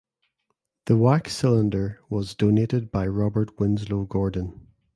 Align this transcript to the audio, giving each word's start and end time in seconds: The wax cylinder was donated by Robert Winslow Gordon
The 0.85 0.97
wax 0.97 1.35
cylinder 1.35 1.99
was 2.09 2.33
donated 2.33 2.89
by 2.89 3.05
Robert 3.05 3.59
Winslow 3.59 4.05
Gordon 4.05 4.65